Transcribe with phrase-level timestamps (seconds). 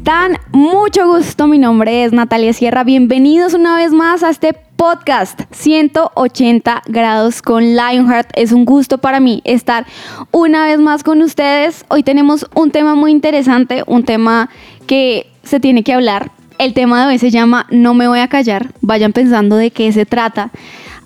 [0.00, 0.38] están?
[0.52, 2.84] Mucho gusto, mi nombre es Natalia Sierra.
[2.84, 8.30] Bienvenidos una vez más a este podcast 180 grados con Lionheart.
[8.34, 9.84] Es un gusto para mí estar
[10.30, 11.84] una vez más con ustedes.
[11.88, 14.48] Hoy tenemos un tema muy interesante, un tema
[14.86, 16.30] que se tiene que hablar.
[16.56, 18.72] El tema de hoy se llama No me voy a callar.
[18.80, 20.50] Vayan pensando de qué se trata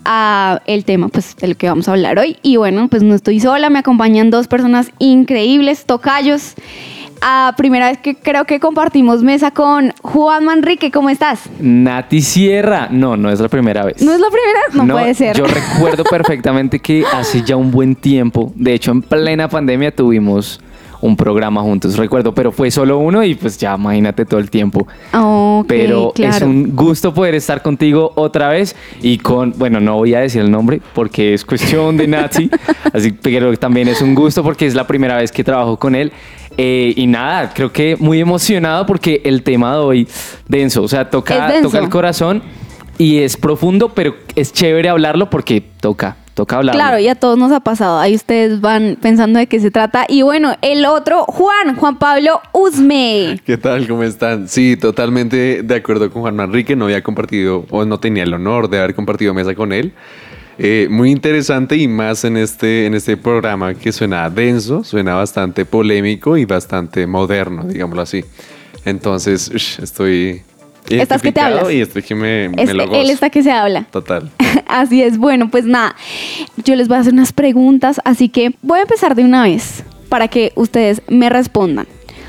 [0.05, 3.41] a el tema pues del que vamos a hablar hoy y bueno pues no estoy
[3.41, 6.55] sola me acompañan dos personas increíbles tocayos
[7.20, 11.48] a primera vez que creo que compartimos mesa con Juan Manrique ¿cómo estás?
[11.59, 12.89] Nati Sierra.
[12.91, 14.03] No, no es la primera vez.
[14.03, 14.87] ¿no es la primera?
[14.87, 19.00] No, puede ser Yo recuerdo perfectamente que hace ya un buen tiempo, de hecho en
[19.00, 20.61] plena pandemia tuvimos
[21.05, 24.88] un programa juntos, recuerdo, pero fue solo uno y pues ya imagínate todo el tiempo.
[25.69, 30.20] Pero es un gusto poder estar contigo otra vez y con, bueno, no voy a
[30.20, 32.50] decir el nombre porque es cuestión de Nazi,
[32.94, 36.10] así pero también es un gusto porque es la primera vez que trabajo con él.
[36.56, 40.08] Eh, y nada, creo que muy emocionado porque el tema de hoy,
[40.48, 42.42] denso, o sea, toca, toca el corazón
[42.97, 46.79] y es profundo, pero es chévere hablarlo porque toca, toca hablarlo.
[46.79, 47.99] Claro, y a todos nos ha pasado.
[47.99, 50.05] Ahí ustedes van pensando de qué se trata.
[50.09, 53.41] Y bueno, el otro, Juan, Juan Pablo Usme.
[53.47, 53.89] ¿Qué tal?
[53.89, 54.49] ¿Cómo están?
[54.49, 56.77] Sí, totalmente de acuerdo con Juan Manrique.
[56.77, 59.95] No había compartido, o no tenía el honor de haber compartido mesa con él.
[60.59, 65.65] Eh, muy interesante y más en este, en este programa que suena denso, suena bastante
[65.65, 68.25] polémico y bastante moderno, digámoslo así.
[68.85, 69.50] Entonces,
[69.83, 70.43] estoy
[70.89, 71.71] Estás que te hablas.
[71.72, 73.00] y estoy que me, me Este- lo gozo.
[73.00, 73.84] él está que se habla.
[73.91, 74.31] Total.
[74.67, 75.95] Así es, bueno, pues nada,
[76.65, 79.84] yo les voy a hacer unas preguntas, así que voy a empezar de una vez
[80.09, 81.87] para que ustedes me respondan.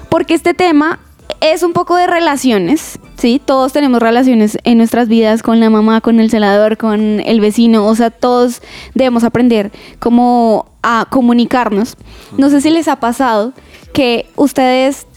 [0.10, 1.00] Porque este tema
[1.42, 3.42] es un poco de relaciones, ¿sí?
[3.44, 7.86] Todos tenemos relaciones en nuestras vidas con la mamá, con el celador, con el vecino,
[7.88, 8.62] o sea, todos
[8.94, 11.98] debemos aprender cómo a comunicarnos.
[12.38, 13.54] No sé si les ha pasado
[13.94, 15.08] que ustedes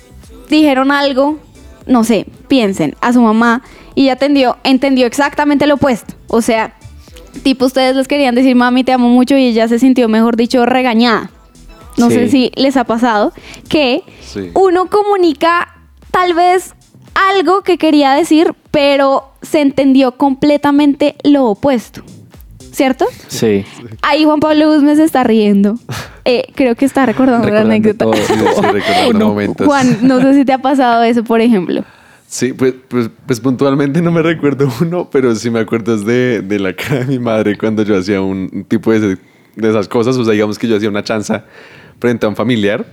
[0.48, 1.38] dijeron algo,
[1.88, 3.62] no sé, piensen a su mamá
[3.96, 6.14] y ella entendió, entendió exactamente lo opuesto.
[6.28, 6.74] O sea,
[7.42, 10.64] tipo ustedes les querían decir, mami, te amo mucho y ella se sintió, mejor dicho,
[10.66, 11.30] regañada.
[11.96, 12.14] No Sí.
[12.14, 13.32] sé si les ha pasado
[13.68, 14.50] que Sí.
[14.54, 15.74] uno comunica
[16.12, 16.74] tal vez
[17.14, 22.02] algo que quería decir, pero se entendió completamente lo opuesto.
[22.70, 23.06] ¿Cierto?
[23.26, 23.64] Sí.
[24.02, 25.74] Ahí Juan Pablo Guzmán se está riendo.
[26.30, 28.04] Eh, creo que está recordando, la Recordando anécdota.
[28.04, 28.14] todo.
[28.14, 29.66] Sí, sí, recordando momentos.
[29.66, 31.82] Juan, no sé si te ha pasado eso, por ejemplo.
[32.26, 36.42] Sí, pues, pues, pues puntualmente no me recuerdo uno, pero sí me acuerdo es de,
[36.42, 39.18] de la cara de mi madre cuando yo hacía un, tipo de, ese-
[39.56, 40.16] de esas cosas.
[40.18, 41.44] O sea, digamos que yo hacía una chanza
[41.98, 42.84] frente a un familiar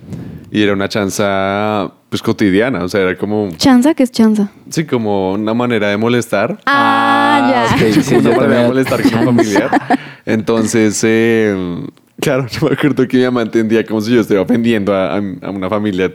[0.49, 2.85] y era una chanza pues cotidiana.
[2.85, 3.93] O sea, era como, ¿Chanza?
[3.93, 4.49] ¿Qué es chanza?
[4.69, 6.57] sí, como una manera de molestar.
[6.65, 7.75] Ah, ya.
[7.75, 9.69] ok, sí, una yo manera de también- molestar con un familiar.
[10.25, 11.83] Entonces, eh,
[12.19, 15.21] claro, yo me acuerdo que mi mamá entendía como si yo estuviera ofendiendo a, a-
[15.41, 16.11] a una familia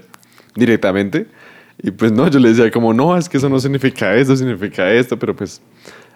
[0.54, 1.26] directamente.
[1.82, 4.90] Y pues no, yo le decía como, no, es que eso no significa esto, significa
[4.92, 5.62] esto, pero pues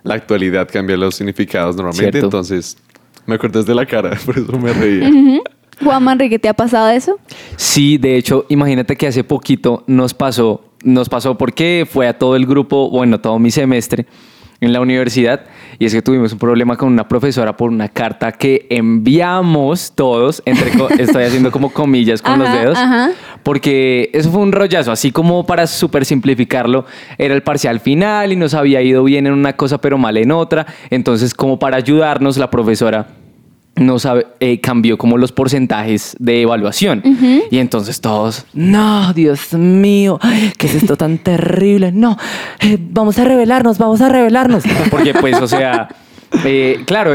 [0.03, 2.11] la actualidad cambia los significados normalmente.
[2.12, 2.27] Cierto.
[2.27, 2.77] Entonces,
[3.27, 5.11] me acuerdo desde la cara, por eso me reía.
[5.83, 7.19] Juan Manrique, ¿te ha pasado eso?
[7.56, 12.37] Sí, de hecho, imagínate que hace poquito nos pasó, nos pasó porque fue a todo
[12.37, 14.06] el grupo, bueno, todo mi semestre
[14.61, 15.43] en la universidad,
[15.79, 20.43] y es que tuvimos un problema con una profesora por una carta que enviamos todos,
[20.45, 20.71] entre
[21.03, 23.11] estoy haciendo como comillas con los dedos, ajá.
[23.43, 26.87] porque eso fue un rollazo, así como para super simplificarlo,
[27.19, 30.31] era el parcial final y nos había ido bien en una cosa pero mal en
[30.33, 33.07] otra, entonces como para ayudarnos la profesora
[33.77, 37.03] no sabe, eh, cambió como los porcentajes de evaluación.
[37.50, 40.19] Y entonces todos, no, Dios mío,
[40.59, 41.93] ¿qué es esto tan terrible?
[41.93, 42.17] No,
[42.61, 44.65] eh, vamos a revelarnos, vamos a revelarnos.
[44.91, 45.88] Porque pues, o sea,
[46.44, 47.12] eh, claro,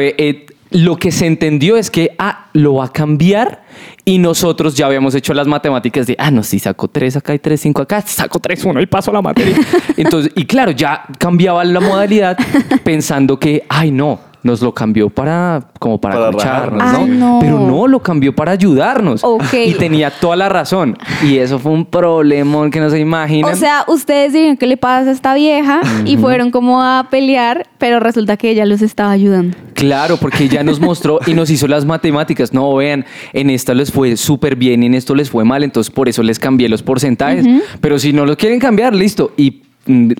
[0.71, 3.63] lo que se entendió es que, ah, lo va a cambiar
[4.05, 7.39] y nosotros ya habíamos hecho las matemáticas de, ah, no, si saco 3 acá y
[7.39, 9.55] 3, 5 acá, saco 3, 1 y paso la materia.
[9.97, 12.37] Entonces, y claro, ya cambiaba la modalidad
[12.83, 17.07] pensando que, ay, no, nos lo cambió para como para, Para escucharnos, rajarnos.
[17.07, 17.13] ¿no?
[17.13, 17.39] Ay, no.
[17.41, 19.23] Pero no, lo cambió para ayudarnos.
[19.23, 19.53] Ok.
[19.65, 20.97] Y tenía toda la razón.
[21.23, 23.51] Y eso fue un problemón que no se imaginan.
[23.51, 27.67] O sea, ustedes dijeron que le pasa a esta vieja y fueron como a pelear,
[27.77, 29.57] pero resulta que ella los estaba ayudando.
[29.73, 32.53] Claro, porque ella nos mostró y nos hizo las matemáticas.
[32.53, 35.93] No, vean, en esta les fue súper bien y en esto les fue mal, entonces
[35.93, 37.45] por eso les cambié los porcentajes.
[37.79, 39.31] Pero si no los quieren cambiar, listo.
[39.37, 39.63] Y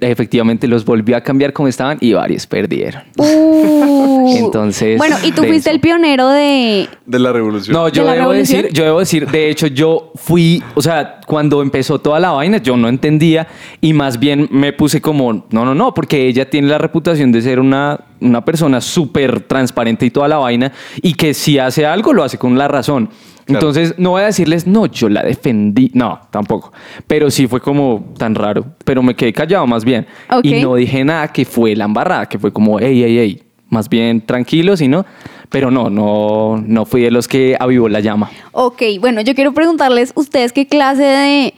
[0.01, 3.03] efectivamente los volvió a cambiar como estaban y varios perdieron.
[3.17, 4.35] Uh.
[4.37, 5.47] Entonces, Bueno, y tú denso.
[5.47, 6.87] fuiste el pionero de.
[7.05, 7.73] De la revolución.
[7.73, 8.61] No, yo debo revolución?
[8.63, 12.57] decir, yo debo decir, de hecho, yo fui, o sea, cuando empezó toda la vaina,
[12.57, 13.47] yo no entendía
[13.81, 17.41] y más bien me puse como, no, no, no, porque ella tiene la reputación de
[17.41, 22.13] ser una, una persona súper transparente y toda la vaina y que si hace algo
[22.13, 23.09] lo hace con la razón.
[23.49, 23.67] Claro.
[23.67, 26.71] Entonces, no voy a decirles, no, yo la defendí, no, tampoco.
[27.07, 30.05] Pero sí fue como tan raro, pero me quedé callado más bien.
[30.43, 33.89] Y no dije nada que fue la embarrada, que fue como, hey, hey, hey, más
[33.89, 35.03] bien tranquilos y no.
[35.49, 38.29] Pero no, no, no fui de los que avivó la llama.
[38.51, 41.53] Ok, bueno, yo quiero preguntarles, ¿ustedes qué clase de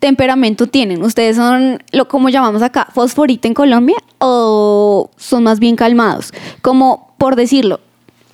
[0.00, 1.02] temperamento tienen?
[1.02, 3.96] ¿Ustedes son lo como llamamos acá, fosforito en Colombia?
[4.18, 6.32] ¿O son más bien calmados?
[6.60, 7.78] Como por decirlo,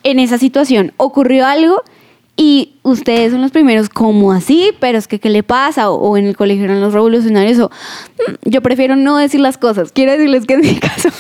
[0.03, 1.83] en esa situación ocurrió algo
[2.37, 4.71] y ustedes son los primeros, como así?
[4.81, 5.91] Pero es que, ¿qué le pasa?
[5.91, 7.59] O, o en el colegio eran los revolucionarios.
[7.59, 9.93] O "Mm, yo prefiero no decir las cosas.
[9.93, 11.11] Quiero decirles que en mi caso,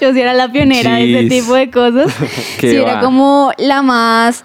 [0.00, 2.12] yo sí era la pionera de ese tipo de cosas.
[2.60, 4.44] Sí, era como la más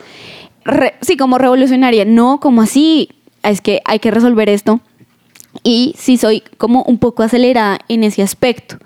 [0.66, 2.04] re- sí, como revolucionaria.
[2.06, 3.10] No, como así.
[3.44, 4.82] Es que hay que resolver esto.
[5.64, 8.78] Y sí soy como un poco acelerada en ese aspecto.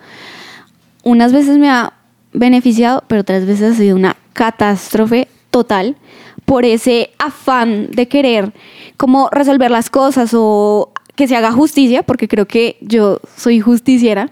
[1.03, 1.93] Unas veces me ha
[2.33, 5.95] beneficiado, pero otras veces ha sido una catástrofe total
[6.45, 8.53] por ese afán de querer
[8.97, 14.31] como resolver las cosas o que se haga justicia, porque creo que yo soy justiciera.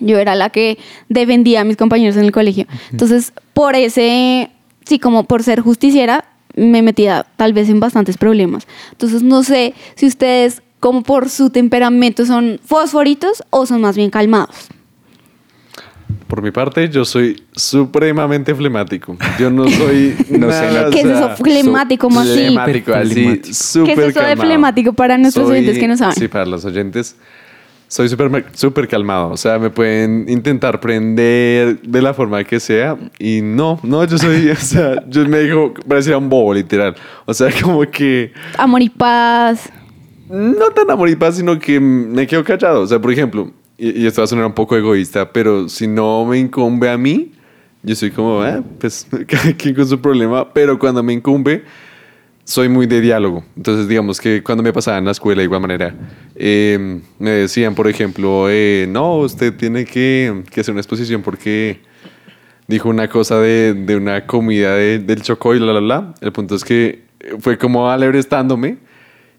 [0.00, 2.66] Yo era la que defendía a mis compañeros en el colegio.
[2.90, 4.50] Entonces, por ese,
[4.84, 6.24] sí, como por ser justiciera,
[6.56, 8.66] me metía tal vez en bastantes problemas.
[8.90, 14.10] Entonces, no sé si ustedes, como por su temperamento, son fosforitos o son más bien
[14.10, 14.68] calmados.
[16.26, 19.16] Por mi parte, yo soy supremamente flemático.
[19.38, 20.16] Yo no soy.
[20.30, 21.30] No sé, nada, o ¿Qué es eso?
[21.36, 22.32] Flemático, ¿cómo así?
[22.32, 24.42] Flemático, así, súper ¿Qué es eso de calmado.
[24.48, 26.14] flemático para nuestros Soy- oyentes que no saben?
[26.16, 27.16] Sí, para los oyentes.
[27.88, 29.30] Soy súper súper calmado.
[29.30, 32.96] O sea, me pueden intentar prender de la forma que sea.
[33.18, 34.48] Y no, no, yo soy.
[34.52, 36.94] O sea, yo me digo, parecía un bobo, literal.
[37.26, 38.32] O sea, como que.
[38.56, 39.68] Amor y paz.
[40.30, 42.80] No tan amor y paz, sino que me quedo callado.
[42.80, 46.24] O sea, por ejemplo, y, esto va a sonar un poco egoísta, pero si no
[46.24, 47.32] me incumbe a mí,
[47.82, 50.52] yo soy como, eh, pues cada quien con su problema.
[50.52, 51.64] Pero cuando me incumbe,
[52.44, 53.44] soy muy de diálogo.
[53.56, 55.94] Entonces, digamos que cuando me pasaba en la escuela, de igual manera,
[56.34, 61.80] eh, me decían, por ejemplo, eh, no, usted tiene que, que hacer una exposición porque
[62.68, 66.14] dijo una cosa de, de una comida de- del Chocó y la, la, la.
[66.20, 67.02] El punto es que
[67.40, 68.78] fue como alebrestándome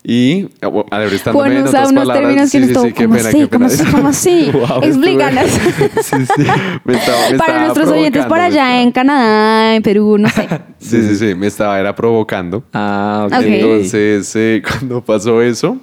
[0.06, 2.28] y o, alebrestándome Bueno, en otras unos palabras.
[2.28, 3.38] términos que Sí, sí, sí, qué ¿Cómo pena, así?
[3.40, 3.82] qué ¿Cómo pena.
[3.84, 3.92] así?
[3.94, 4.52] ¿Cómo así?
[4.52, 5.44] Wow, Explícanos.
[5.46, 6.44] estuve- Sí, sí.
[6.84, 10.48] Me estaba, me Para nuestros oyentes por allá en Canadá, en Perú, no sé.
[10.80, 11.34] Sí, sí, sí.
[11.36, 12.64] Me estaba era provocando.
[12.74, 13.34] Ah, ok.
[13.38, 13.44] Ok.
[13.46, 15.78] Entonces, eh, cuando pasó eso,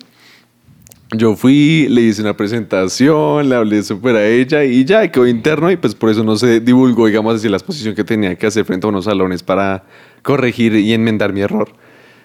[1.17, 5.71] yo fui, le hice una presentación, le hablé súper a ella y ya quedó interno
[5.71, 8.65] y pues por eso no se divulgó, digamos así, la exposición que tenía que hacer
[8.67, 9.85] frente a unos salones para
[10.23, 11.73] corregir y enmendar mi error.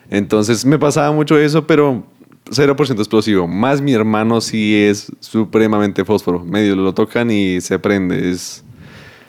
[0.10, 2.06] Entonces me pasaba mucho eso, pero
[2.50, 3.48] 0% explosivo.
[3.48, 6.40] Más mi hermano sí es supremamente fósforo.
[6.44, 8.30] Medio lo tocan y se prende.
[8.32, 8.64] Es,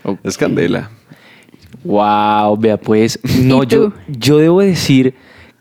[0.04, 0.20] Ok.
[0.22, 0.90] es candela.
[1.84, 5.14] Wow, vea pues, no, ¿Y yo, yo debo decir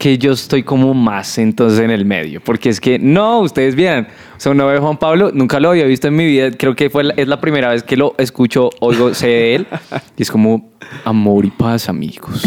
[0.05, 4.07] que yo estoy como más entonces en el medio, porque es que no, ustedes vieran,
[4.37, 6.75] o sea, uno ve a Juan Pablo, nunca lo había visto en mi vida, creo
[6.75, 9.67] que fue la- es la primera vez que lo escucho, oigo, sé de él,
[10.15, 10.69] y es como
[11.05, 12.43] amor y paz, amigos,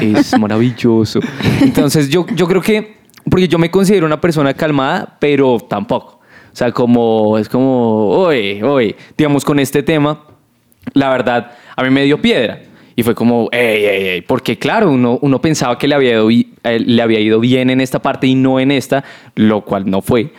[0.00, 1.20] es maravilloso.
[1.60, 2.96] Entonces yo, yo creo que,
[3.30, 6.18] porque yo me considero una persona calmada, pero tampoco,
[6.52, 10.24] o sea, como, es como, oye, oye, digamos con este tema,
[10.92, 12.62] la verdad, a mí me dio piedra.
[12.98, 16.30] Y fue como, ey, ey, ey, porque claro, uno, uno pensaba que le había, ido,
[16.70, 19.04] le había ido bien en esta parte y no en esta,
[19.34, 20.32] lo cual no fue.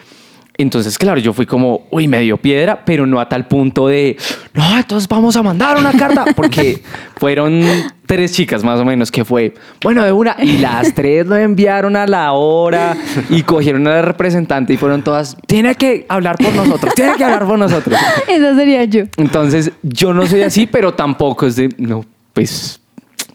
[0.60, 4.18] Entonces, claro, yo fui como, uy, me dio piedra, pero no a tal punto de,
[4.56, 6.82] no, entonces vamos a mandar una carta, porque
[7.18, 7.62] fueron
[8.08, 9.54] tres chicas más o menos que fue,
[9.84, 12.98] bueno, de una, y las tres lo enviaron a la hora
[13.30, 17.24] y cogieron a la representante y fueron todas, tiene que hablar por nosotros, tiene que
[17.24, 18.00] hablar por nosotros.
[18.28, 19.04] Esa sería yo.
[19.18, 22.04] Entonces, yo no soy así, pero tampoco es de, no,
[22.34, 22.82] pues,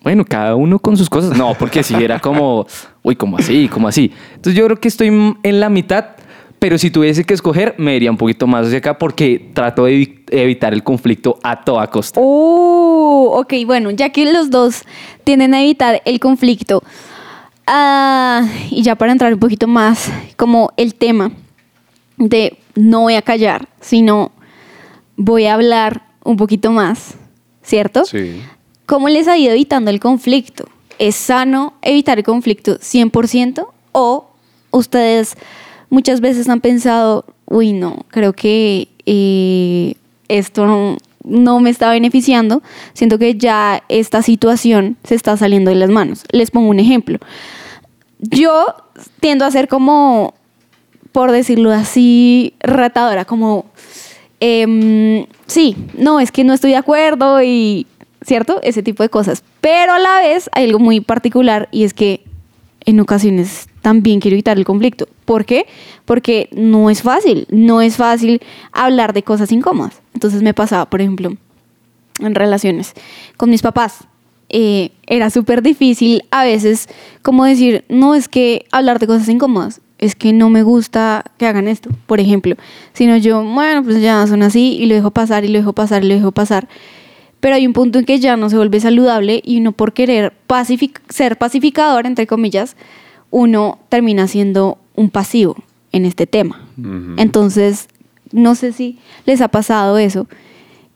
[0.02, 1.36] bueno, cada uno con sus cosas.
[1.36, 2.66] No, porque si era como,
[3.02, 4.10] uy, como así, como así.
[4.34, 5.08] Entonces, yo creo que estoy
[5.42, 6.06] en la mitad,
[6.58, 9.92] pero si tuviese que escoger, me iría un poquito más hacia acá porque trato de
[9.94, 12.20] evi- evitar el conflicto a toda costa.
[12.22, 14.82] Oh, ok, bueno, ya que los dos
[15.24, 16.82] tienden a evitar el conflicto,
[17.66, 21.32] ah, y ya para entrar un poquito más como el tema
[22.16, 24.32] de no voy a callar, sino
[25.16, 27.14] voy a hablar un poquito más,
[27.62, 28.04] ¿cierto?
[28.04, 28.40] Sí.
[28.92, 30.68] ¿Cómo les ha ido evitando el conflicto?
[30.98, 34.26] ¿Es sano evitar el conflicto 100% o
[34.70, 35.34] ustedes
[35.88, 39.94] muchas veces han pensado, uy, no, creo que eh,
[40.28, 45.88] esto no, me está beneficiando, siento que ya esta situación se está saliendo de las
[45.88, 46.24] manos?
[46.30, 47.18] Les pongo un ejemplo.
[48.18, 48.74] Yo
[49.20, 50.34] tiendo a ser como,
[51.12, 53.64] por decirlo así, ratadora, como,
[54.38, 57.86] em, sí, no, es que no estoy de acuerdo y,
[58.24, 58.60] ¿cierto?
[58.62, 59.42] Ese tipo de cosas.
[59.60, 62.24] Pero a la vez hay algo muy particular y es que
[62.84, 65.08] en ocasiones también quiero evitar el conflicto.
[65.24, 65.66] ¿Por qué?
[66.04, 68.40] Porque no es fácil, no es fácil
[68.72, 70.00] hablar de cosas incómodas.
[70.14, 71.36] Entonces me pasaba, por ejemplo,
[72.20, 72.94] en relaciones
[73.36, 74.04] con mis papás.
[74.54, 76.88] eh, era súper difícil a veces
[77.22, 81.46] como decir, no es que hablar de cosas incómodas, es que no me gusta que
[81.46, 82.56] hagan esto, por ejemplo,
[82.92, 86.04] sino yo, bueno, pues ya son así y lo dejo pasar y lo dejo pasar
[86.04, 86.68] y lo dejo pasar.
[87.42, 90.32] Pero hay un punto en que ya no se vuelve saludable y uno por querer
[90.48, 92.76] pacific- ser pacificador, entre comillas,
[93.30, 95.56] uno termina siendo un pasivo
[95.90, 96.60] en este tema.
[97.16, 97.88] Entonces,
[98.30, 100.28] no sé si les ha pasado eso,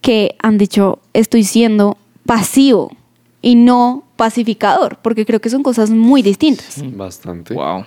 [0.00, 2.94] que han dicho, estoy siendo pasivo
[3.42, 6.80] y no pacificador, porque creo que son cosas muy distintas.
[6.96, 7.54] Bastante.
[7.54, 7.84] Wow.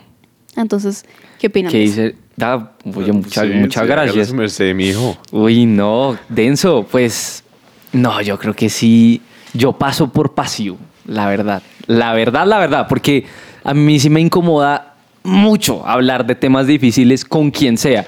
[0.58, 1.06] Entonces,
[1.40, 1.72] ¿qué opinan?
[1.72, 2.16] ¿Qué dice?
[2.36, 4.28] Da, oye, muchas, Sí, muchas sí, hágale gracias.
[4.28, 5.18] su merced, mi hijo.
[5.32, 6.86] Uy, no, denso.
[6.90, 7.44] Pues,
[7.94, 9.22] no, yo creo que sí.
[9.54, 11.64] Yo paso por pasivo, la verdad.
[11.88, 13.26] La verdad, la verdad, porque
[13.64, 14.94] a mí sí me incomoda
[15.24, 18.06] mucho hablar de temas difíciles con quien sea.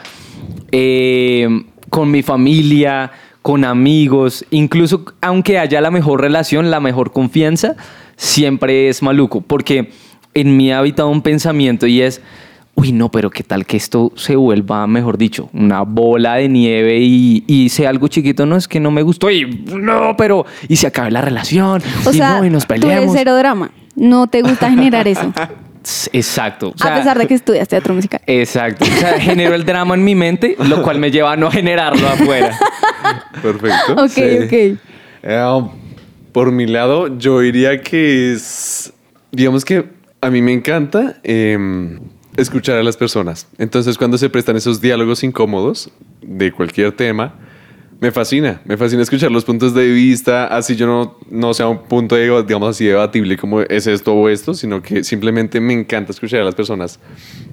[0.71, 1.47] Eh,
[1.89, 3.11] con mi familia,
[3.41, 7.75] con amigos, incluso aunque haya la mejor relación, la mejor confianza,
[8.15, 9.91] siempre es maluco, porque
[10.33, 12.21] en mí ha habitado un pensamiento y es,
[12.75, 16.97] uy, no, pero qué tal que esto se vuelva, mejor dicho, una bola de nieve
[16.99, 20.75] y, y sea algo chiquito, no es que no me gustó y no, pero y
[20.77, 23.15] se acabe la relación O y sea, no, y nos tú eres peleamos.
[23.15, 23.71] cero drama.
[23.95, 25.31] No te gusta generar eso.
[26.13, 26.73] Exacto.
[26.75, 28.21] o sea, a pesar de que estudias teatro musical.
[28.27, 28.85] Exacto.
[28.85, 32.07] O sea, genero el drama en mi mente, lo cual me lleva a no generarlo
[32.07, 32.55] afuera.
[33.41, 33.93] Perfecto.
[33.93, 34.21] Ok, Sí.
[34.45, 34.79] ok.
[35.23, 35.61] Eh,
[36.31, 38.93] por mi lado, yo diría que es,
[39.31, 39.85] digamos que
[40.21, 41.99] a mí me encanta em,
[42.38, 43.47] escuchar a las personas.
[43.57, 47.35] Entonces, cuando se prestan esos diálogos incómodos de cualquier tema,
[48.01, 51.83] me fascina, me fascina escuchar los puntos de vista, así yo no, no sea un
[51.83, 56.11] punto, de, digamos así, debatible como es esto o esto, sino que simplemente me encanta
[56.11, 57.00] escuchar a las personas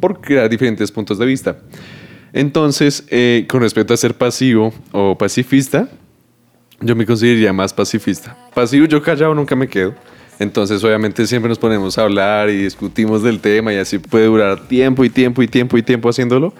[0.00, 1.58] por crear diferentes puntos de vista.
[2.32, 5.90] Entonces, eh, con respecto a ser pasivo o pacifista,
[6.80, 8.34] yo me consideraría más pacifista.
[8.54, 9.94] Pasivo, yo callado nunca me quedo.
[10.38, 14.68] Entonces, obviamente, siempre nos ponemos a hablar y discutimos del tema y así puede durar
[14.68, 16.52] tiempo y tiempo y tiempo y tiempo haciéndolo.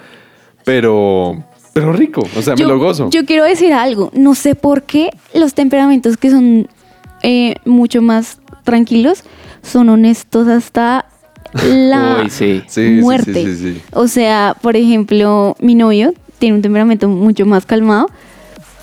[0.65, 3.09] Pero, pero rico, o sea, me lo gozo.
[3.11, 4.11] yo quiero decir algo.
[4.15, 6.69] No sé por qué los temperamentos que son
[7.23, 9.25] eh, mucho más tranquilos
[9.63, 11.07] son honestos hasta
[11.65, 12.63] la Uy, sí.
[12.67, 13.33] Sí, sí, muerte.
[13.33, 13.83] sí, sí, sí.
[13.93, 18.09] O sea, por ejemplo, mi novio tiene un temperamento mucho más calmado,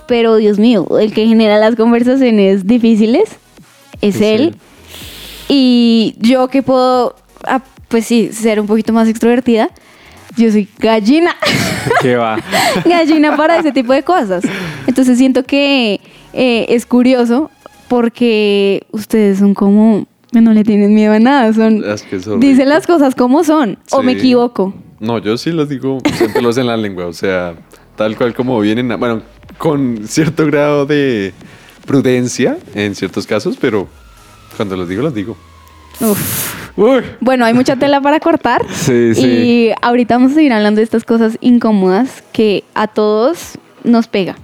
[0.07, 3.23] pero Dios mío, el que genera las conversaciones difíciles
[4.01, 4.41] es Es él.
[4.41, 4.55] él.
[5.47, 9.69] Y yo que puedo, ah, pues sí, ser un poquito más extrovertida,
[10.37, 11.35] yo soy gallina.
[12.01, 12.37] ¿Qué va?
[12.85, 14.43] gallina para ese tipo de cosas.
[14.87, 16.01] Entonces siento que
[16.33, 17.51] eh, es curioso
[17.87, 22.65] porque ustedes son como, no le tienen miedo a nada, son, Es que son dicen
[22.65, 22.69] ricos.
[22.73, 24.73] las cosas como son, o me equivoco.
[24.99, 27.53] No, yo sí los digo, siempre los en la lengua, o sea,
[27.95, 29.21] tal cual como vienen, a- bueno,
[29.59, 31.33] con cierto grado de
[31.85, 33.87] prudencia en ciertos casos, pero
[34.55, 35.35] cuando los digo, los digo.
[36.01, 36.55] Uf.
[36.77, 38.65] Uy, Bueno, hay mucha tela para cortar.
[38.73, 39.25] Sí, sí.
[39.25, 44.35] Y ahorita vamos a seguir hablando de estas cosas incómodas que a todos nos pega.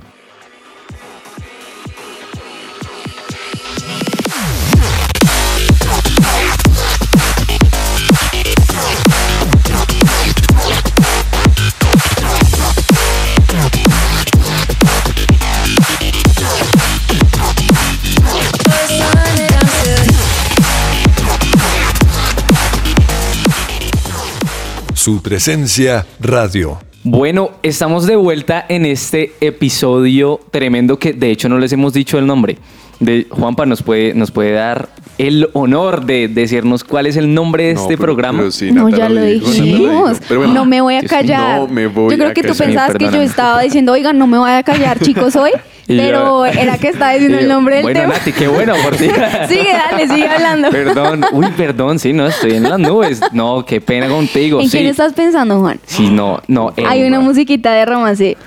[25.04, 26.78] Su presencia radio.
[27.04, 32.20] Bueno, estamos de vuelta en este episodio tremendo que de hecho no les hemos dicho
[32.20, 32.60] el nombre.
[33.02, 37.66] De Juanpa nos puede, nos puede dar el honor de decirnos cuál es el nombre
[37.66, 38.40] de No, este pero- programa.
[38.40, 40.12] pero sí, no, ya lo dijimos.
[40.20, 40.26] dijo.
[40.28, 41.60] Pero bueno, no me voy a callar.
[41.62, 42.68] no me voy yo creo a que tú callar.
[42.68, 45.52] pensabas que yo estaba diciendo, oigan, no me voy a callar, chicos, hoy.
[45.88, 48.14] Yo- pero era que estaba diciendo el nombre del bueno, tema.
[48.14, 49.10] Nati, qué bueno por ti.
[49.50, 50.70] sigue, dale, sigue hablando.
[50.70, 53.20] Perdón, uy, perdón, sí, no, estoy en las nubes.
[53.34, 54.62] No, qué pena contigo.
[54.62, 54.78] ¿En sí.
[54.78, 55.80] quién estás pensando, Juan?
[55.86, 56.72] Sí, no, no.
[56.88, 58.38] Hay una musiquita de romance.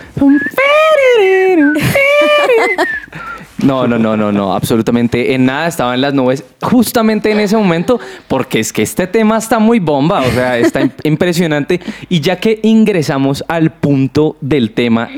[3.64, 7.56] No, no, no, no, no, absolutamente en nada estaba en las nubes justamente en ese
[7.56, 12.20] momento porque es que este tema está muy bomba, o sea, está im- impresionante y
[12.20, 15.08] ya que ingresamos al punto del tema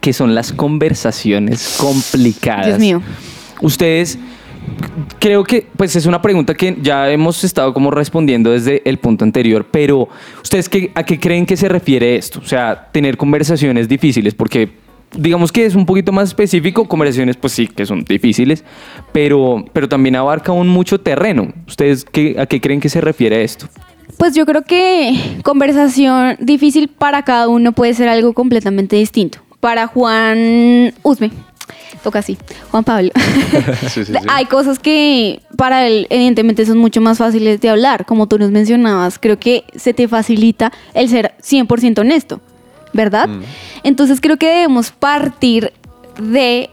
[0.00, 2.66] que son las conversaciones complicadas.
[2.66, 3.02] Dios mío.
[3.60, 4.18] Ustedes
[5.18, 9.24] creo que pues es una pregunta que ya hemos estado como respondiendo desde el punto
[9.24, 10.08] anterior, pero
[10.42, 12.40] ustedes qué, a qué creen que se refiere esto?
[12.40, 14.70] O sea, tener conversaciones difíciles porque
[15.16, 18.64] digamos que es un poquito más específico, conversaciones pues sí que son difíciles,
[19.12, 21.52] pero pero también abarca un mucho terreno.
[21.66, 23.68] ¿Ustedes qué, a qué creen que se refiere esto?
[24.18, 29.38] Pues yo creo que conversación difícil para cada uno puede ser algo completamente distinto.
[29.60, 31.30] Para Juan Usme,
[32.02, 32.36] toca así,
[32.70, 33.10] Juan Pablo.
[33.88, 34.12] Sí, sí, sí.
[34.28, 38.50] Hay cosas que para él evidentemente son mucho más fáciles de hablar, como tú nos
[38.50, 42.40] mencionabas, creo que se te facilita el ser 100% honesto,
[42.92, 43.28] ¿verdad?
[43.28, 43.42] Mm.
[43.84, 45.72] Entonces creo que debemos partir
[46.20, 46.70] de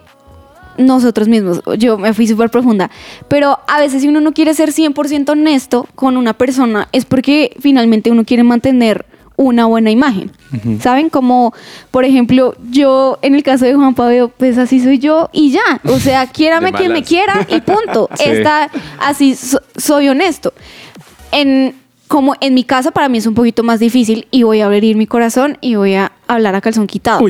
[0.78, 1.62] nosotros mismos.
[1.78, 2.90] Yo me fui súper profunda.
[3.28, 7.56] Pero a veces si uno no quiere ser 100% honesto con una persona es porque
[7.60, 10.32] finalmente uno quiere mantener una buena imagen.
[10.82, 11.10] ¿Saben?
[11.10, 11.54] Como,
[11.92, 15.80] por ejemplo, yo en el caso de Juan Pablo, pues así soy yo y ya.
[15.86, 18.10] O sea, quiérame quien me quiera y punto.
[18.20, 18.24] Sí.
[18.26, 20.54] Esta, así so- soy honesto.
[21.32, 21.74] En,
[22.10, 24.98] como en mi caso para mí es un poquito más difícil y voy a abrir
[24.98, 27.24] mi corazón y voy a hablar a calzón quitado.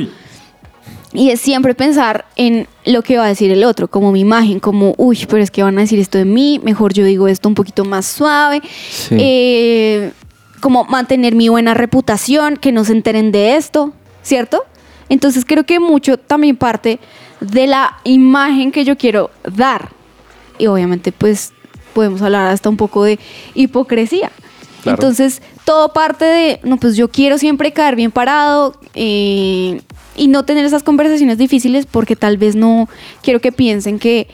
[1.12, 4.58] Y es siempre pensar en lo que va a decir el otro, como mi imagen,
[4.58, 7.46] como, uy, pero es que van a decir esto de mí, mejor yo digo esto
[7.46, 8.62] un poquito más suave.
[8.90, 9.16] Sí.
[9.18, 10.12] Eh,
[10.60, 14.64] como mantener mi buena reputación, que no se enteren de esto, ¿cierto?
[15.10, 17.00] Entonces creo que mucho también parte
[17.40, 19.90] de la imagen que yo quiero dar.
[20.58, 21.52] Y obviamente pues
[21.92, 23.18] podemos hablar hasta un poco de
[23.54, 24.30] hipocresía.
[24.84, 29.80] Entonces todo parte de, no, pues yo quiero siempre caer bien parado eh,
[30.16, 32.88] y no tener esas conversaciones difíciles porque tal vez no
[33.22, 34.28] quiero que piensen que,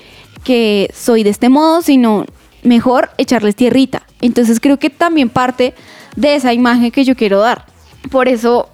[0.45, 2.27] que soy de este modo, sino
[2.63, 4.03] mejor echarles tierrita.
[4.21, 5.75] Entonces creo que también parte
[6.17, 7.67] de esa imagen que yo quiero dar.
[8.11, 8.69] Por eso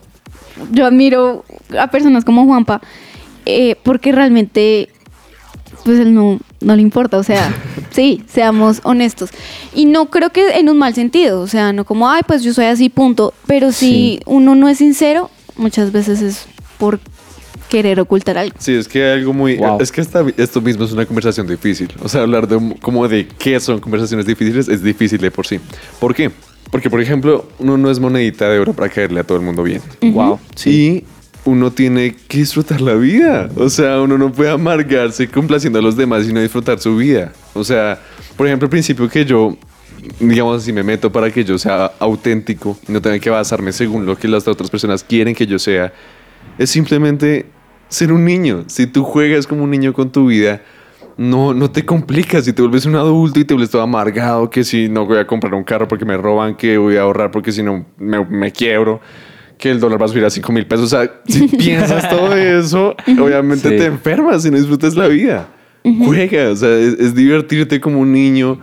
[0.71, 1.45] yo admiro
[1.78, 2.80] a personas como Juanpa,
[3.47, 4.91] eh, porque realmente,
[5.84, 7.54] pues él no, no le importa, o sea,
[7.90, 9.30] sí, seamos honestos.
[9.75, 12.52] Y no creo que en un mal sentido, o sea, no como, ay, pues yo
[12.54, 13.34] soy así, punto.
[13.47, 14.21] Pero si Sí.
[14.26, 16.47] uno no es sincero, muchas veces es
[16.78, 17.00] por
[17.68, 18.54] querer ocultar algo.
[18.58, 19.56] Sí, es que hay algo muy...
[19.56, 19.78] Wow.
[19.80, 21.88] Es que esta- esto mismo es una conversación difícil.
[22.02, 25.47] O sea, hablar de un- como de qué son conversaciones difíciles es difícil de por
[25.47, 25.58] sí.
[25.99, 26.30] ¿Por qué?
[26.71, 29.62] Porque, por ejemplo, uno no es monedita de oro para caerle a todo el mundo
[29.62, 29.80] bien.
[30.02, 30.38] Wow.
[30.66, 31.04] Y
[31.45, 33.49] uno tiene que disfrutar la vida.
[33.57, 37.33] O sea, uno no puede amargarse complaciendo a los demás y no disfrutar su vida.
[37.55, 38.00] O sea,
[38.37, 39.57] por ejemplo, el principio que yo,
[40.21, 44.07] digamos así, me meto para que yo sea auténtico y no tenga que basarme según
[44.07, 45.93] lo que las otras personas quieren que yo sea,
[46.59, 47.47] es simplemente
[47.89, 48.65] ser un niño.
[48.69, 50.63] Si tú juegas como un niño con tu vida,
[51.17, 52.45] no, no te complicas.
[52.45, 55.26] Si te vuelves un adulto y te vuelves todo amargado, que si no voy a
[55.26, 58.52] comprar un carro porque me roban, que voy a ahorrar porque si no me, me
[58.52, 59.00] quiebro,
[59.63, 60.93] que el dólar va a subir a 5 mil pesos.
[60.93, 63.77] O sea, si piensas todo eso, obviamente Sí.
[63.77, 65.47] te enfermas y no disfrutas la vida.
[66.05, 68.59] Juega, o sea, es, es divertirte como un niño.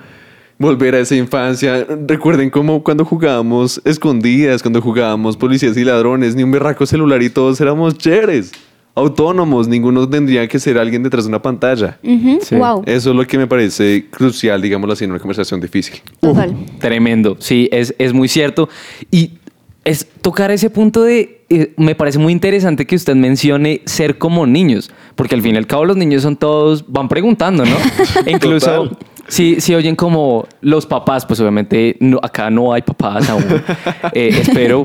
[0.57, 1.87] Volver a esa infancia.
[2.05, 7.29] Recuerden cómo cuando jugábamos escondidas, cuando jugábamos policías y ladrones, ni un berraco celular y
[7.29, 8.51] todos éramos chéveres,
[8.93, 11.97] autónomos, ninguno tendría que ser alguien detrás de una pantalla.
[12.03, 12.55] Ujú, Sí.
[12.55, 12.83] Wow.
[12.85, 16.01] Eso es lo que me parece crucial, digámoslo así, en una conversación difícil.
[16.19, 16.53] Total.
[16.79, 18.67] Tremendo, sí, es, es muy cierto.
[19.11, 19.31] Y
[19.89, 24.45] es tocar ese punto de, eh, me parece muy interesante que usted mencione ser como
[24.45, 27.75] niños, porque al fin y al cabo los niños son todos, van preguntando, ¿no?
[28.27, 28.89] Incluso...
[28.89, 28.97] Total.
[29.29, 33.43] Si, si oyen como los papás, pues obviamente no, acá no hay papás aún.
[34.13, 34.83] Eh, espero,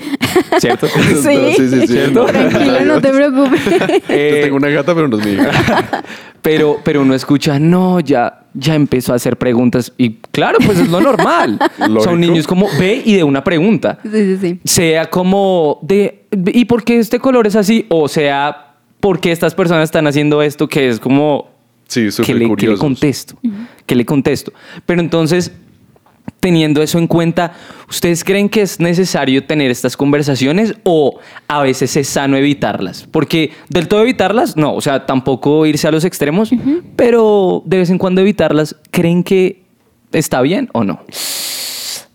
[0.58, 0.86] ¿cierto?
[1.22, 1.54] Sí.
[1.56, 1.86] sí, sí, sí.
[1.86, 2.26] ¿Cierto?
[2.26, 3.60] Tranquilo, no te preocupes.
[4.08, 5.50] Eh, Yo tengo una gata, pero no es mi hija.
[6.42, 9.92] pero, pero uno escucha, no, ya, ya empezó a hacer preguntas.
[9.96, 11.58] Y claro, pues es lo normal.
[11.78, 12.02] Lógico.
[12.02, 13.98] Son niños como ve y de una pregunta.
[14.02, 14.60] Sí, sí, sí.
[14.64, 17.86] Sea como de, ¿y por qué este color es así?
[17.88, 20.68] O sea, ¿por qué estas personas están haciendo esto?
[20.68, 21.48] Que es como,
[21.94, 23.38] Sí, ¿qué súper le, qué le contesto?
[23.86, 24.52] ¿Qué le contesto?
[24.84, 25.52] Pero entonces,
[26.40, 27.52] teniendo eso en cuenta,
[27.88, 33.06] ¿ustedes creen que es necesario tener estas conversaciones o a veces es sano evitarlas?
[33.08, 36.50] Porque del todo evitarlas, no, o sea, tampoco irse a los extremos,
[36.96, 39.62] pero de vez en cuando evitarlas, ¿creen que
[40.10, 40.98] está bien o no?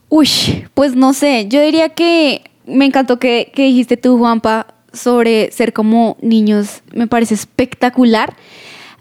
[0.09, 0.27] Uy,
[0.73, 5.71] pues no sé, yo diría que me encantó que, que dijiste tú, Juanpa, sobre ser
[5.71, 8.35] como niños, me parece espectacular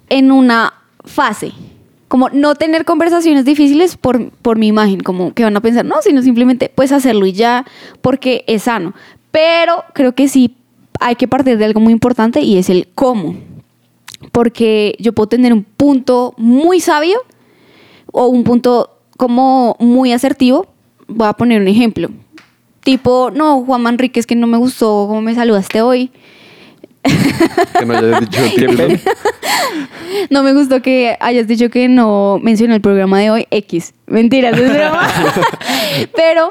[0.08, 1.52] en una fase.
[2.08, 6.00] Como no tener conversaciones difíciles por, por mi imagen, como que van a pensar, no,
[6.00, 7.66] sino simplemente pues hacerlo y ya,
[8.00, 8.94] porque es sano.
[9.30, 10.56] Pero creo que sí
[11.00, 13.36] hay que partir de algo muy importante y es el cómo.
[14.32, 17.18] Porque yo puedo tener un punto muy sabio
[18.10, 20.66] o un punto como muy asertivo.
[21.06, 22.08] Voy a poner un ejemplo.
[22.82, 26.10] Tipo, no, Juan Manrique, es que no me gustó cómo me saludaste hoy.
[27.02, 28.84] Que no hayas dicho título.
[30.30, 33.94] No me gustó que hayas dicho que no mencioné el programa de hoy X.
[34.06, 35.08] Mentiras, es broma.
[36.16, 36.50] Pero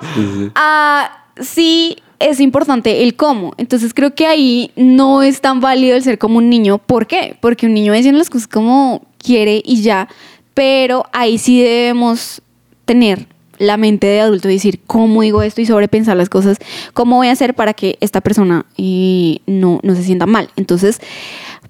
[0.56, 3.54] ah, sí es importante el cómo.
[3.58, 6.78] Entonces creo que ahí no es tan válido el ser como un niño.
[6.78, 7.36] ¿Por qué?
[7.42, 10.08] Porque un niño dice las cosas como quiere y ya.
[10.54, 12.42] Pero ahí sí debemos
[12.86, 16.58] tener la mente de adulto y decir cómo digo esto y sobrepensar las cosas,
[16.94, 20.50] cómo voy a hacer para que esta persona eh, no, no se sienta mal.
[20.56, 21.00] Entonces,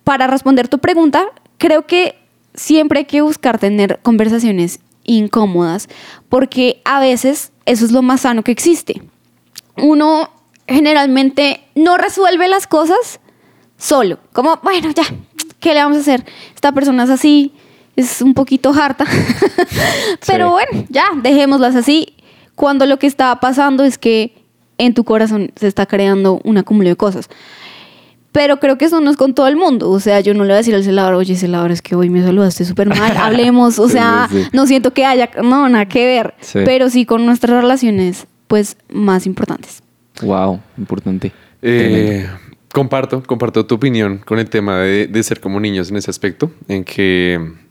[0.04, 1.26] para responder tu pregunta,
[1.58, 2.15] creo que
[2.54, 5.88] siempre hay que buscar tener conversaciones incómodas,
[6.30, 9.02] porque a veces eso es lo más sano que existe.
[9.78, 10.30] Uno
[10.67, 13.19] generalmente no resuelve las cosas
[13.78, 15.04] solo, como, bueno, ya,
[15.60, 16.26] ¿qué le vamos a hacer?
[16.54, 17.54] Esta persona es así,
[17.97, 19.05] es un poquito harta,
[20.27, 22.13] pero bueno, ya, dejémoslas así,
[22.55, 24.33] cuando lo que está pasando es que
[24.77, 27.29] en tu corazón se está creando un acúmulo de cosas.
[28.31, 29.89] Pero creo que eso no es con todo el mundo.
[29.89, 32.10] O sea, yo no le voy a decir al celador, oye, celador, es que hoy
[32.10, 33.79] me saludaste súper mal, hablemos.
[33.79, 34.49] O sea, sí, sí.
[34.53, 36.36] no siento que haya, no, nada que ver.
[36.39, 36.60] Sí.
[36.63, 39.81] Pero sí con nuestras relaciones, pues, más importantes.
[40.21, 41.31] Wow, importante.
[41.63, 42.27] Eh,
[42.71, 46.51] comparto, comparto tu opinión con el tema de, de ser como niños en ese aspecto,
[46.67, 47.66] en que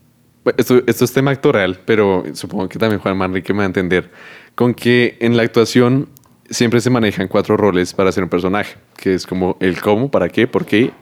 [0.57, 4.11] esto, esto es tema actoral, pero supongo que también Juan Manrique me va a entender,
[4.55, 6.09] con que en la actuación
[6.51, 10.29] siempre se manejan cuatro roles para ser un personaje, que es como el cómo, para
[10.29, 10.93] qué, por qué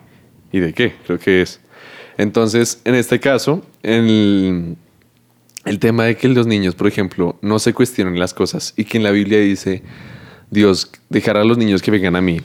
[0.53, 1.61] y de qué, creo que es.
[2.17, 4.77] Entonces, en este caso, el,
[5.65, 8.99] el tema de que los niños, por ejemplo, no se cuestionen las cosas y que
[8.99, 9.83] en la Biblia dice,
[10.51, 12.41] Dios dejará a los niños que vengan a mí,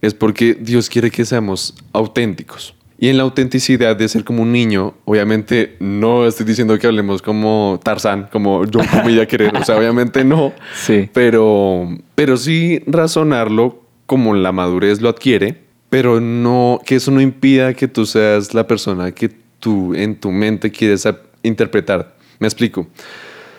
[0.00, 2.74] es porque Dios quiere que seamos auténticos.
[3.00, 7.22] Y en la autenticidad de ser como un niño, obviamente no estoy diciendo que hablemos
[7.22, 11.08] como Tarzán, como yo comía querer, o sea, obviamente no, Sí.
[11.12, 17.72] pero, pero sí razonarlo como la madurez lo adquiere, pero no, que eso no impida
[17.74, 19.30] que tú seas la persona que
[19.60, 21.06] tú en tu mente quieres
[21.42, 22.16] interpretar.
[22.40, 22.88] Me explico.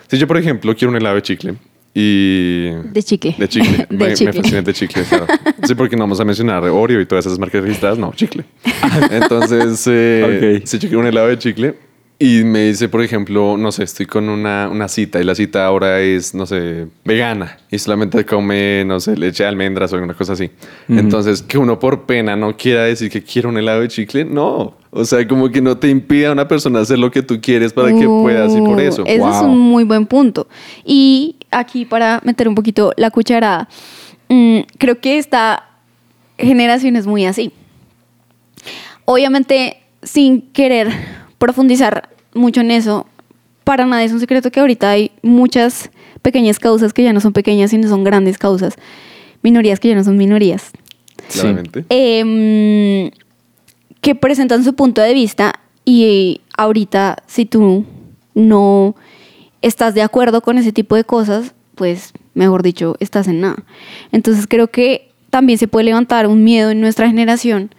[0.08, 1.54] Si yo, por ejemplo, quiero un helado de chicle
[1.94, 2.70] y...
[2.92, 3.34] De chicle.
[3.38, 3.86] De chicle.
[3.90, 4.32] De me, me chicle.
[4.32, 5.02] fascina el de chicle.
[5.04, 5.26] claro.
[5.64, 7.98] Sí, porque no vamos a mencionar Oreo y todas esas marcas registradas.
[7.98, 8.44] No, chicle.
[9.10, 10.66] Entonces, eh, Ok.
[10.66, 11.74] si yo quiero un helado de chicle
[12.22, 15.64] y me dice, por ejemplo, no sé, estoy con una, una cita y la cita
[15.64, 20.12] ahora es, no sé, vegana y solamente come, no sé, leche de almendras o alguna
[20.12, 20.50] cosa así.
[20.86, 24.74] Entonces, que uno por pena no quiera decir que quiere un helado de chicle, no.
[24.90, 27.72] O sea, como que no te impida a una persona hacer lo que tú quieres
[27.72, 29.02] para que puedas ir por eso.
[29.06, 30.46] Ese es un muy buen punto.
[30.84, 33.66] Y aquí para meter un poquito la cucharada,
[34.28, 35.70] mm, creo que esta
[36.36, 37.50] generación es muy así.
[39.06, 43.06] Obviamente, sin querer profundizar mucho en eso,
[43.64, 45.90] para nadie es un secreto que ahorita hay muchas
[46.22, 48.74] pequeñas causas que ya no son pequeñas, sino son grandes causas.
[49.42, 50.70] Minorías que ya no son minorías.
[51.32, 51.84] Claramente.
[51.88, 53.10] Em,
[54.00, 57.86] que presentan su punto de vista y ahorita si tú
[58.34, 58.94] no
[59.62, 63.64] estás de acuerdo con ese tipo de cosas, pues mejor dicho, estás en nada.
[64.12, 67.74] Entonces creo que también se puede levantar un miedo en nuestra generación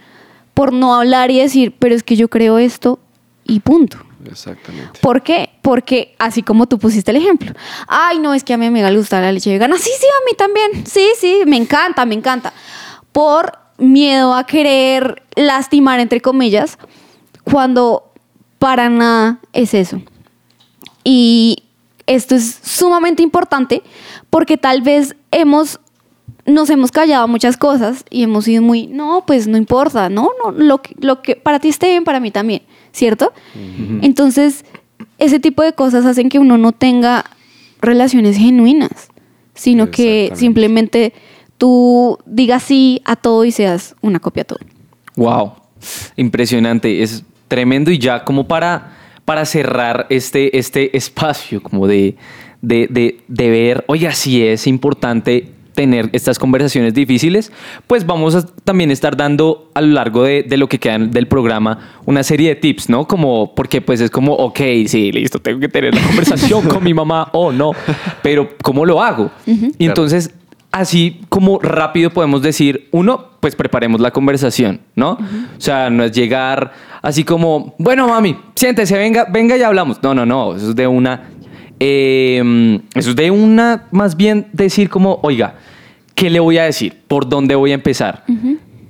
[0.56, 3.00] por no hablar y decir, pero es que yo creo esto
[3.46, 3.98] y punto.
[4.30, 5.00] Exactamente.
[5.02, 5.50] ¿Por qué?
[5.62, 7.54] Porque así como tú pusiste el ejemplo.
[7.88, 9.78] Ay, no, es que a mi amiga le gusta la leche vegana.
[9.78, 10.86] Sí, sí, a mí también.
[10.86, 12.54] Sí, sí, me encanta, me encanta.
[13.12, 16.78] Por miedo a querer lastimar, entre comillas,
[17.44, 18.12] cuando
[18.60, 20.02] para nada es eso.
[21.04, 21.64] Y
[22.06, 23.82] esto es sumamente importante
[24.30, 25.80] porque tal vez hemos
[26.46, 30.52] nos hemos callado muchas cosas y hemos sido muy, no, pues no importa, no, no,
[30.52, 33.34] lo que, lo que para ti esté bien, para mí también, ¿cierto?
[34.02, 34.66] Entonces,
[35.18, 37.26] ese tipo de cosas hacen que uno no tenga
[37.82, 39.10] relaciones genuinas,
[39.54, 41.14] sino que simplemente
[41.58, 44.60] tú digas sí a todo y seas una copia a todo.
[45.16, 45.54] Wow,
[46.16, 52.16] impresionante, es tremendo y ya como para, para cerrar este, este espacio como de,
[52.62, 57.52] de, de, de ver, oiga, si es importante tener estas conversaciones difíciles,
[57.88, 61.28] pues vamos a también estar dando a lo largo de, de lo que queda del
[61.28, 63.08] programa una serie de tips, ¿no?
[63.08, 66.94] Como, porque pues es como, ok, sí, listo, tengo que tener la conversación con mi
[66.94, 67.72] mamá o no,
[68.22, 69.32] pero ¿cómo lo hago?
[69.46, 70.32] Y entonces,
[70.72, 75.12] así como rápido podemos decir, uno, pues preparemos la conversación, ¿no?
[75.12, 80.02] O sea, no es llegar así como, bueno, mami, siéntese, venga, venga y hablamos.
[80.04, 81.30] No, no, no, eso es de una
[81.84, 85.56] eh, eso es de una, más bien decir como, oiga,
[86.14, 87.02] ¿qué le voy a decir?
[87.08, 88.24] ¿Por dónde voy a empezar?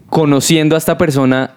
[0.10, 1.52] Conociendo a esta persona,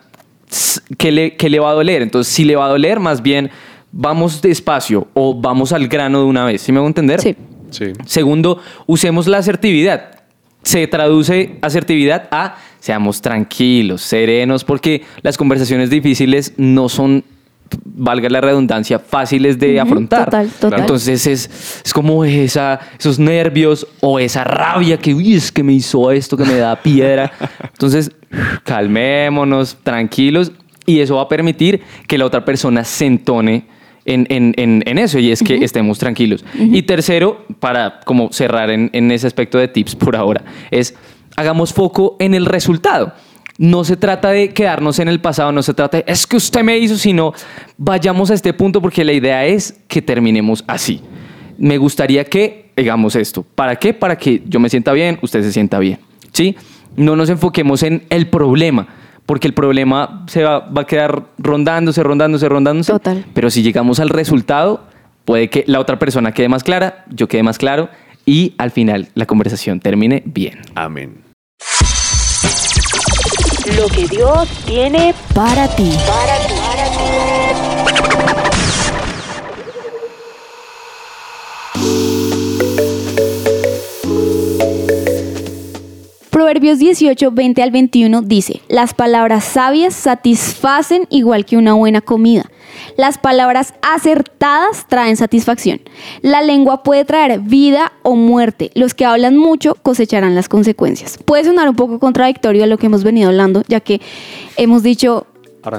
[0.96, 2.02] ¿qué le, qué le va a doler?
[2.02, 3.50] Entonces, si le va a doler, más bien
[3.90, 6.62] vamos despacio o vamos al grano de una vez.
[6.62, 7.20] ¿Sí me hago entender?
[7.20, 7.34] Sí.
[7.70, 7.86] Sí.
[8.06, 10.20] Segundo, usemos la asertividad.
[10.62, 17.24] Se traduce asertividad a seamos tranquilos, serenos, porque las conversaciones difíciles no son,
[17.84, 20.24] valga la redundancia, fáciles de afrontar.
[20.26, 20.80] total, total.
[20.80, 25.72] Entonces es, es como esa, esos nervios o esa rabia que, uy, es que me
[25.72, 27.32] hizo esto, que me da piedra.
[27.72, 28.10] Entonces,
[28.64, 30.52] calmémonos, tranquilos,
[30.86, 33.66] y eso va a permitir que la otra persona se entone
[34.04, 36.44] en, en- en- en eso y es que estemos tranquilos.
[36.58, 40.94] Y tercero, para como cerrar en, en ese aspecto de tips por ahora, es
[41.36, 43.14] hagamos foco en el resultado.
[43.56, 46.62] No se trata de quedarnos en el pasado, no se trata de es que usted
[46.62, 47.32] me hizo, sino
[47.76, 51.00] vayamos a este punto porque la idea es que terminemos así.
[51.56, 53.44] Me gustaría que hagamos esto.
[53.54, 53.94] ¿Para qué?
[53.94, 56.00] Para que yo me sienta bien, usted se sienta bien.
[56.32, 56.56] ¿Sí?
[56.96, 58.88] No nos enfoquemos en el problema,
[59.24, 62.92] porque el problema se va, va a quedar rondándose, rondándose, rondándose.
[62.92, 63.24] Total.
[63.34, 64.84] Pero si llegamos al resultado,
[65.24, 67.88] puede que la otra persona quede más clara, yo quede más claro
[68.26, 70.60] y al final la conversación termine bien.
[70.74, 71.22] Amén.
[73.66, 75.90] Lo que Dios tiene Para ti.
[76.06, 77.04] para ti.
[86.28, 92.44] Proverbios 18, 20 al 21 dice, las palabras sabias satisfacen igual que una buena comida.
[92.96, 95.80] Las palabras acertadas traen satisfacción.
[96.22, 98.70] La lengua puede traer vida o muerte.
[98.74, 101.18] Los que hablan mucho cosecharán las consecuencias.
[101.24, 104.00] Puede sonar un poco contradictorio a lo que hemos venido hablando, ya que
[104.56, 105.26] hemos dicho,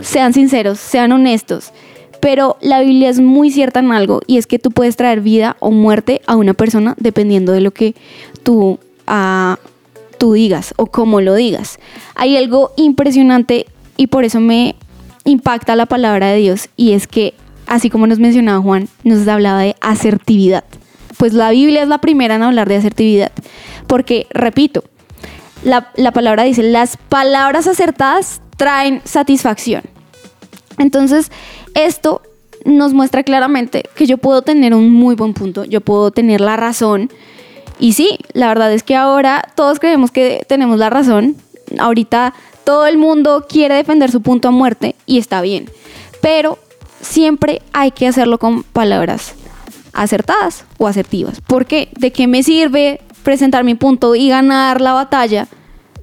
[0.02, 1.72] sean sinceros, sean honestos.
[2.20, 5.58] Pero la Biblia es muy cierta en algo y es que tú puedes traer vida
[5.60, 7.94] o muerte a una persona dependiendo de lo que
[8.41, 9.60] tú, ah,
[10.18, 11.78] tú digas o cómo lo digas.
[12.15, 14.76] Hay algo impresionante y por eso me
[15.26, 17.34] impacta la palabra de Dios y es que,
[17.68, 20.64] así como nos mencionaba Juan, nos hablaba de asertividad.
[21.18, 23.32] Pues la Biblia es la primera en hablar de asertividad.
[23.88, 24.84] Porque, repito,
[25.64, 29.84] la, la palabra dice, las palabras acertadas traen satisfacción.
[30.78, 31.32] Entonces,
[31.74, 32.22] esto
[32.66, 36.58] nos muestra claramente que yo puedo tener un muy buen punto, yo puedo tener la
[36.58, 37.10] razón.
[37.80, 41.36] Y sí, la verdad es que ahora todos creemos que tenemos la razón.
[41.78, 42.34] Ahorita
[42.65, 45.69] todo el mundo quiere defender su punto a muerte y está bien.
[46.21, 46.60] Pero
[47.01, 49.36] siempre hay que hacerlo con palabras
[49.93, 51.39] acertadas o asertivas.
[51.41, 51.89] ¿Por qué?
[51.97, 55.47] ¿De qué me sirve presentar mi punto y ganar la batalla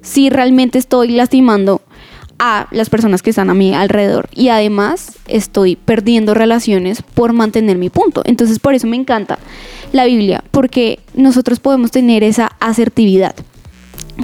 [0.01, 1.81] si realmente estoy lastimando
[2.39, 7.77] a las personas que están a mi alrededor y además estoy perdiendo relaciones por mantener
[7.77, 8.21] mi punto.
[8.25, 9.39] Entonces por eso me encanta
[9.91, 13.35] la Biblia, porque nosotros podemos tener esa asertividad.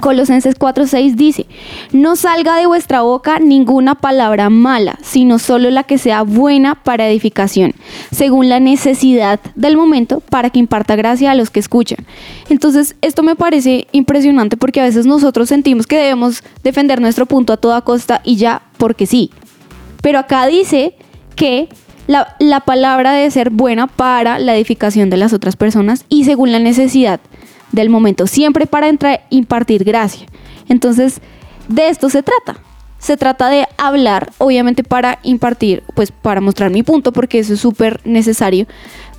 [0.00, 1.46] Colosenses 4:6 dice,
[1.92, 7.08] no salga de vuestra boca ninguna palabra mala, sino solo la que sea buena para
[7.08, 7.74] edificación,
[8.10, 12.06] según la necesidad del momento, para que imparta gracia a los que escuchan.
[12.48, 17.52] Entonces, esto me parece impresionante porque a veces nosotros sentimos que debemos defender nuestro punto
[17.52, 19.30] a toda costa y ya, porque sí.
[20.02, 20.94] Pero acá dice
[21.36, 21.68] que
[22.06, 26.52] la, la palabra debe ser buena para la edificación de las otras personas y según
[26.52, 27.20] la necesidad
[27.72, 30.26] del momento, siempre para entrar, impartir gracia.
[30.68, 31.20] Entonces,
[31.68, 32.60] de esto se trata.
[32.98, 37.60] Se trata de hablar, obviamente para impartir, pues para mostrar mi punto, porque eso es
[37.60, 38.66] súper necesario,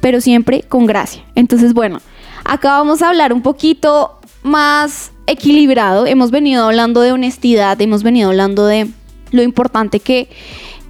[0.01, 1.23] pero siempre con gracia.
[1.33, 1.99] Entonces, bueno,
[2.45, 6.05] acá vamos a hablar un poquito más equilibrado.
[6.05, 8.87] Hemos venido hablando de honestidad, hemos venido hablando de
[9.31, 10.29] lo importante que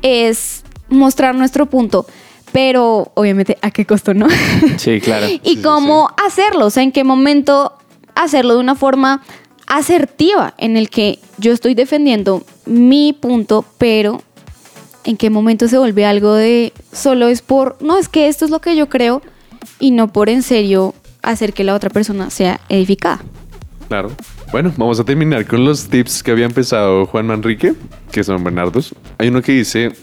[0.01, 2.05] es mostrar nuestro punto,
[2.51, 4.27] pero obviamente a qué costo, ¿no?
[4.77, 5.27] Sí, claro.
[5.43, 7.73] y cómo hacerlo, o sea, en qué momento
[8.15, 9.21] hacerlo de una forma
[9.67, 14.21] asertiva en el que yo estoy defendiendo mi punto, pero
[15.03, 18.51] en qué momento se vuelve algo de solo es por, no, es que esto es
[18.51, 19.21] lo que yo creo
[19.79, 23.21] y no por en serio hacer que la otra persona sea edificada.
[23.87, 24.11] Claro.
[24.51, 27.73] Bueno, vamos a terminar con los tips que había empezado Juan Manrique,
[28.11, 28.93] que son Bernardos.
[29.17, 29.93] Hay uno que dice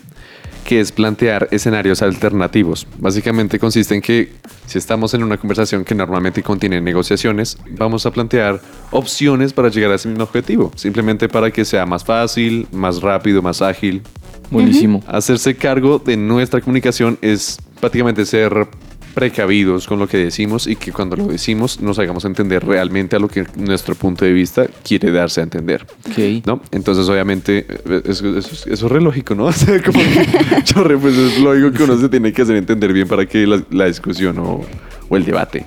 [0.64, 2.86] que es plantear escenarios alternativos.
[2.98, 4.32] Básicamente consiste en que
[4.66, 9.92] si estamos en una conversación que normalmente contiene negociaciones, vamos a plantear opciones para llegar
[9.92, 14.02] a ese mismo objetivo, simplemente para que sea más fácil, más rápido, más ágil.
[14.50, 15.02] Buenísimo.
[15.06, 18.68] Hacerse cargo de nuestra comunicación es prácticamente ser
[19.14, 23.18] precavidos con lo que decimos y que cuando lo decimos nos hagamos entender realmente a
[23.18, 25.86] lo que nuestro punto de vista quiere darse a entender.
[26.10, 26.44] Ok.
[26.46, 26.60] ¿no?
[26.70, 29.46] Entonces, obviamente, eh, eso, eso- eso es re lógico, ¿no?
[29.48, 32.92] O sea, como que, chorre, pues es lógico que uno se tiene que hacer entender
[32.92, 34.60] bien para que la, la discusión o,
[35.08, 35.66] o el debate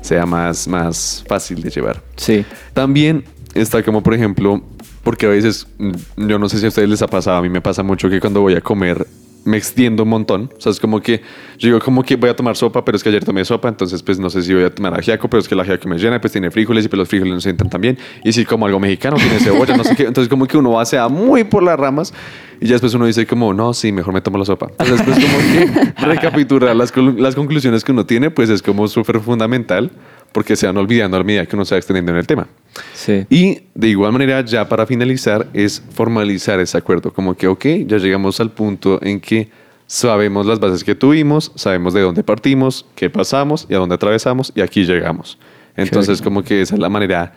[0.00, 2.02] sea más, más fácil de llevar.
[2.16, 2.44] Sí.
[2.72, 4.62] También está como, por ejemplo,
[5.02, 7.48] porque a veces, mm, yo no sé si a ustedes les ha pasado, a mí
[7.48, 9.06] me pasa mucho que cuando voy a comer
[9.46, 10.50] me extiendo un montón.
[10.56, 11.22] O sea, es como que
[11.58, 14.02] yo digo como que voy a tomar sopa, pero es que ayer tomé sopa, entonces
[14.02, 16.20] pues no sé si voy a tomar ajiaco, pero es que el ajiaco me llena,
[16.20, 17.98] pues tiene frijoles y pues los frijoles no se sientan tan bien.
[18.24, 20.04] Y si como algo mexicano, tiene cebolla, no sé qué.
[20.04, 22.12] Entonces como que uno va sea muy por las ramas
[22.60, 24.68] y ya después uno dice como, no, sí, mejor me tomo la sopa.
[24.78, 29.20] Entonces después como que recapitular las, las conclusiones que uno tiene, pues es como súper
[29.20, 29.90] fundamental
[30.36, 32.46] porque se van olvidando a medida que uno se va extendiendo en el tema.
[32.92, 33.24] Sí.
[33.30, 37.10] Y de igual manera, ya para finalizar, es formalizar ese acuerdo.
[37.10, 39.48] Como que, ok, ya llegamos al punto en que
[39.86, 44.52] sabemos las bases que tuvimos, sabemos de dónde partimos, qué pasamos y a dónde atravesamos
[44.54, 45.38] y aquí llegamos.
[45.74, 47.32] Entonces, como que esa es la manera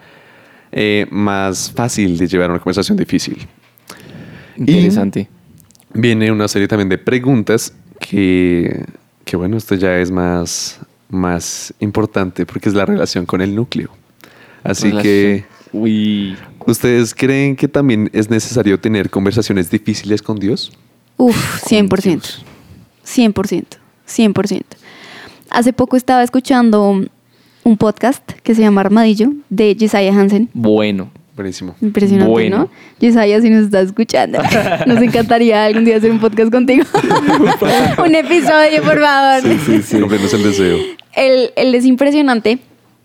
[0.73, 3.47] eh, más fácil de llevar una conversación difícil.
[4.57, 5.29] Interesante.
[5.93, 8.83] Viene una serie también de preguntas que,
[9.23, 13.89] que bueno, esto ya es más, más importante porque es la relación con el núcleo.
[14.63, 15.45] Así que...
[15.71, 16.35] Uy.
[16.65, 20.71] ¿Ustedes ¿Ustedes creen que también es necesario tener conversaciones difíciles con Dios?
[21.17, 22.43] Uf, 100%.
[23.05, 23.65] 100%.
[24.07, 24.61] 100%.
[25.49, 27.03] Hace poco estaba escuchando
[27.63, 30.49] un podcast que se llama Armadillo de Jesiah Hansen.
[30.53, 31.11] Bueno.
[31.39, 31.73] Buenísimo.
[31.81, 32.57] Impresionante, Bueno.
[32.57, 32.69] ¿no?
[32.99, 34.39] Jesiah, si nos estás escuchando,
[34.85, 36.83] nos encantaría algún día hacer un podcast contigo.
[38.05, 39.57] un episodio, por favor.
[39.65, 39.99] Sí, sí.
[40.01, 40.77] Cumplirnos el deseo.
[41.13, 42.59] Él, él es impresionante.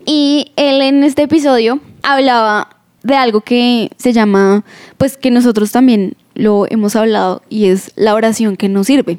[0.05, 4.65] Y él en este episodio hablaba de algo que se llama,
[4.97, 9.17] pues que nosotros también lo hemos hablado, y es la oración que nos sirve.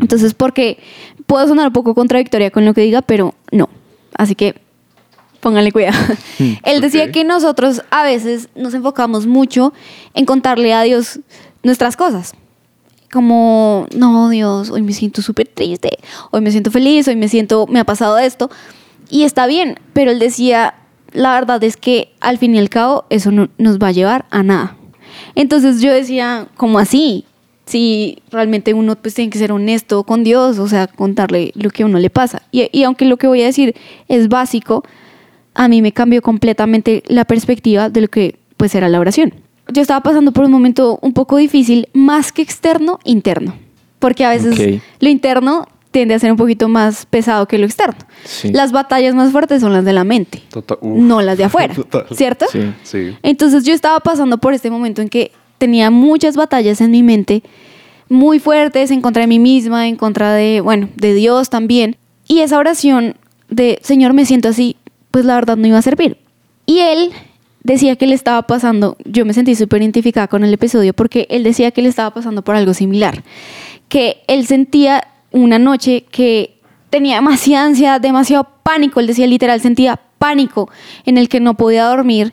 [0.00, 0.78] Entonces, porque
[1.26, 3.68] puedo sonar un poco contradictoria con lo que diga, pero no.
[4.16, 4.56] Así que
[5.40, 5.96] pónganle cuidado.
[6.64, 7.10] Él decía Ok.
[7.10, 9.72] que nosotros a veces nos enfocamos mucho
[10.14, 11.20] en contarle a Dios
[11.62, 12.34] nuestras cosas.
[13.10, 15.98] Como, no, Dios, hoy me siento súper triste,
[16.30, 18.50] hoy me siento feliz, hoy me siento, me ha pasado esto.
[19.08, 20.74] Y está bien, pero él decía,
[21.12, 24.26] la verdad es que al fin y al cabo eso no nos va a llevar
[24.30, 24.76] a nada.
[25.34, 27.24] Entonces yo decía, ¿cómo así?
[27.64, 31.84] Si realmente uno pues tiene que ser honesto con Dios, o sea, contarle lo que
[31.84, 32.42] a uno le pasa.
[32.52, 33.74] Y, y aunque lo que voy a decir
[34.08, 34.84] es básico,
[35.58, 39.34] a mí me cambió completamente la perspectiva de lo que pues era la oración.
[39.72, 43.54] Yo estaba pasando por un momento un poco difícil, más que externo, interno.
[43.98, 44.80] Porque a veces Ok.
[45.00, 47.96] lo interno tiende a ser un poquito más pesado que lo externo.
[48.24, 48.52] Sí.
[48.52, 50.98] Las batallas más fuertes son las de la mente, Total- uf.
[51.02, 52.06] no las de afuera, Total.
[52.14, 52.46] ¿cierto?
[52.52, 52.60] Sí.
[52.84, 53.16] Sí.
[53.22, 57.42] Entonces yo estaba pasando por este momento en que tenía muchas batallas en mi mente,
[58.08, 61.96] muy fuertes en contra de mí misma, en contra de, bueno, de Dios también.
[62.28, 63.16] Y esa oración
[63.50, 64.76] de, Señor, me siento así,
[65.18, 66.16] pues la verdad no iba a servir.
[66.64, 67.10] Y él
[67.64, 71.42] decía que le estaba pasando, yo me sentí súper identificada con el episodio porque él
[71.42, 73.24] decía que le estaba pasando por algo similar,
[73.88, 79.98] que él sentía una noche que tenía demasiada ansiedad, demasiado pánico, él decía literal, sentía
[80.20, 80.70] pánico
[81.04, 82.32] en el que no podía dormir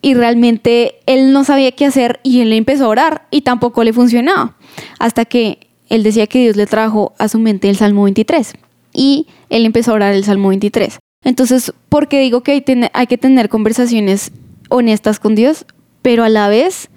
[0.00, 3.92] y realmente él no sabía qué hacer y él empezó a orar y tampoco le
[3.92, 4.54] funcionaba,
[5.00, 8.54] hasta que él decía que Dios le trajo a su mente el Salmo 23
[8.92, 11.00] y él empezó a orar el Salmo 23.
[11.30, 14.32] Entonces, ¿por qué digo que hay, ten- hay que tener conversaciones
[14.68, 15.66] honestas con Dios,
[16.02, 16.88] pero a la vez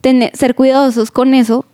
[0.00, 1.66] tener- ser cuidadosos con eso,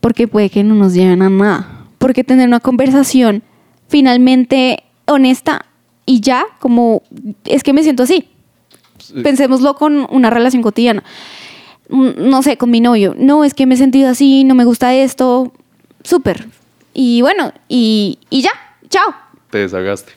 [0.00, 1.86] porque puede que no nos lleven a nada?
[1.98, 3.42] Porque tener una conversación
[3.88, 5.66] finalmente honesta
[6.06, 7.02] y ya, como
[7.44, 8.28] es que me siento así.
[9.22, 11.02] Pensémoslo con una relación cotidiana.
[11.88, 13.14] Mm, No sé, con mi novio.
[13.18, 15.52] No, es que me he sentido así, no me gusta esto.
[16.04, 16.46] Súper.
[16.94, 18.50] Y bueno, y, y ya,
[18.88, 19.12] chao.
[19.50, 20.12] Te desagaste.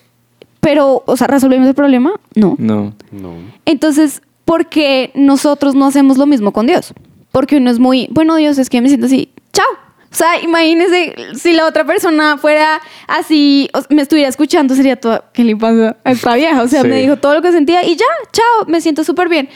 [0.63, 2.13] Pero, o sea, ¿resolvemos el problema?
[2.33, 2.55] No.
[2.57, 2.93] No.
[3.11, 3.33] No.
[3.65, 6.93] Entonces, ¿por qué nosotros no hacemos lo mismo con Dios?
[7.31, 9.65] Porque uno es muy, bueno, Dios, es que me siento así, chao.
[10.11, 15.25] O sea, imagínense si la otra persona fuera así, o me estuviera escuchando, sería toda,
[15.33, 16.61] ¿qué le pasa a esta vieja?
[16.61, 16.87] O sea, Sí.
[16.87, 19.49] me dijo todo lo que sentía y ya, chao, me siento súper bien.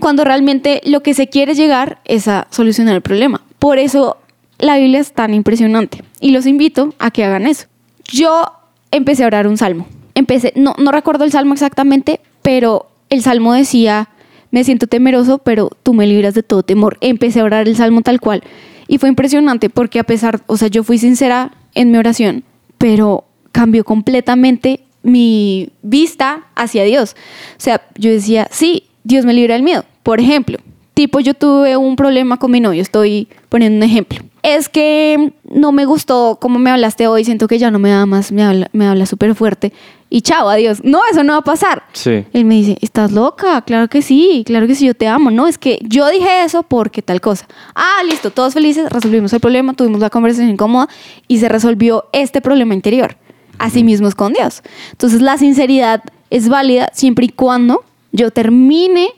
[0.00, 3.40] Cuando realmente lo que se quiere llegar es a solucionar el problema.
[3.60, 4.16] Por eso
[4.58, 7.66] la Biblia es tan impresionante y los invito a que hagan eso.
[8.10, 8.44] Yo
[8.90, 9.86] empecé a orar un salmo.
[10.20, 14.10] Empecé, no, no recuerdo el salmo exactamente, pero el salmo decía,
[14.50, 16.98] me siento temeroso, pero tú me libras de todo temor.
[17.00, 18.42] Empecé a orar el salmo tal cual.
[18.86, 22.44] Y fue impresionante porque a pesar, o sea, yo fui sincera en mi oración,
[22.76, 27.16] pero cambió completamente mi vista hacia Dios.
[27.56, 29.86] O sea, yo decía, sí, Dios me libra del miedo.
[30.02, 30.58] Por ejemplo,
[31.00, 34.18] tipo yo tuve un problema con mi novio, estoy poniendo un ejemplo.
[34.42, 38.04] Es que no me gustó cómo me hablaste hoy, siento que ya no me da
[38.04, 39.72] más, me habla, me habla súper fuerte.
[40.10, 40.84] Y chao, adiós.
[40.84, 41.84] No, eso no va a pasar.
[41.94, 42.26] Sí.
[42.34, 43.62] Él me dice, ¿estás loca?
[43.62, 45.30] Claro que sí, claro que sí, yo te amo.
[45.30, 47.48] No, es que yo dije eso porque tal cosa.
[47.74, 50.90] Ah, listo, todos felices, resolvimos el problema, tuvimos la conversación incómoda
[51.28, 53.16] y se resolvió este problema interior.
[53.56, 54.62] Así mismo es con Dios.
[54.90, 59.14] Entonces la sinceridad es válida siempre y cuando yo termine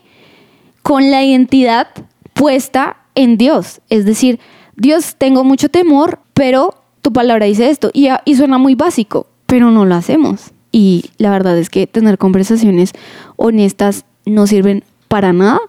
[0.82, 1.88] con la identidad
[2.34, 3.80] puesta en Dios.
[3.88, 4.40] Es decir,
[4.76, 7.90] Dios, tengo mucho temor, pero tu palabra dice esto.
[7.92, 10.52] Y, y suena muy básico, pero no lo hacemos.
[10.70, 12.92] Y la verdad es que tener conversaciones
[13.36, 15.60] honestas no sirven para nada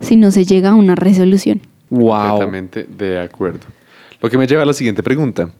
[0.00, 1.60] si no se llega a una resolución.
[1.90, 2.38] Wow.
[2.38, 3.66] Completamente de acuerdo.
[4.20, 5.50] Lo que me lleva a la siguiente pregunta.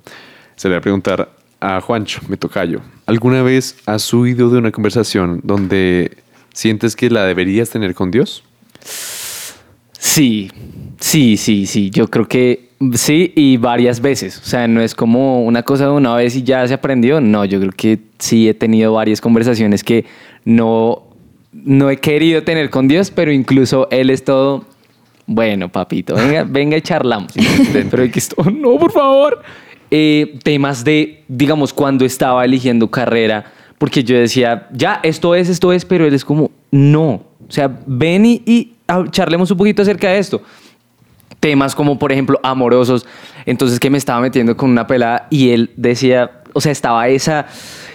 [0.56, 1.30] Se le voy a preguntar
[1.60, 2.80] a Juancho, me tocayo.
[3.06, 6.16] ¿Alguna vez has huido de una conversación donde
[6.52, 8.44] sientes que la deberías tener con Dios?
[8.80, 10.50] Sí,
[11.00, 11.90] sí, sí, sí.
[11.90, 14.38] Yo creo que sí y varias veces.
[14.38, 17.20] O sea, no es como una cosa de una vez y ya se aprendió.
[17.20, 20.04] No, yo creo que sí he tenido varias conversaciones que
[20.44, 21.02] no,
[21.52, 24.64] no he querido tener con Dios, pero incluso Él es todo.
[25.26, 27.32] Bueno, papito, venga, venga y charlamos.
[27.90, 29.42] pero aquí estoy, no, por favor.
[29.90, 35.72] Eh, temas de, digamos, cuando estaba eligiendo carrera, porque yo decía, ya, esto es, esto
[35.72, 37.27] es, pero él es como, no.
[37.46, 38.72] O sea, ven y, y
[39.10, 40.42] charlemos un poquito acerca de esto.
[41.40, 43.06] Temas como, por ejemplo, amorosos.
[43.46, 47.46] Entonces, que me estaba metiendo con una pelada y él decía, o sea, estaba esa,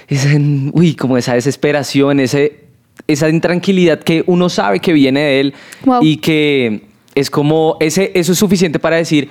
[0.08, 0.30] esa
[0.72, 2.66] uy, como esa desesperación, ese,
[3.08, 5.54] esa intranquilidad que uno sabe que viene de él
[5.86, 6.00] Wow.
[6.02, 6.86] y que
[7.16, 9.30] es como, ese, eso es suficiente para decir,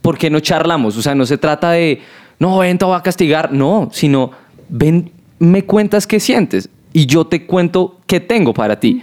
[0.00, 0.96] ¿por qué no charlamos?
[0.96, 2.00] O sea, no se trata de,
[2.38, 4.30] no, ven, te voy a castigar, no, sino,
[4.68, 9.02] ven, me cuentas qué sientes y yo te cuento qué tengo para ti.